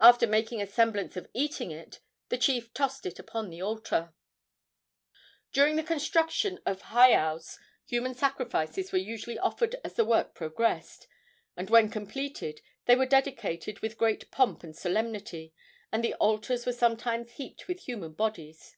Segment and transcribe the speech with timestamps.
[0.00, 4.12] After making a semblance of eating it the chief tossed it upon the altar.
[5.50, 11.08] During the construction of heiaus human sacrifices were usually offered as the work progressed,
[11.56, 15.54] and when completed they were dedicated with great pomp and solemnity,
[15.90, 18.76] and the altars were sometimes heaped with human bodies.